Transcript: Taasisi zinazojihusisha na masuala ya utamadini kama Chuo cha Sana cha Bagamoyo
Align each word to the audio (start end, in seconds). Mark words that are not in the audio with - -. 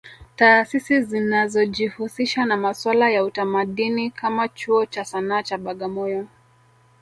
Taasisi 0.35 1.01
zinazojihusisha 1.01 2.45
na 2.45 2.57
masuala 2.57 3.09
ya 3.09 3.23
utamadini 3.23 4.11
kama 4.11 4.47
Chuo 4.49 4.85
cha 4.85 5.05
Sana 5.05 5.43
cha 5.43 5.57
Bagamoyo 5.57 6.27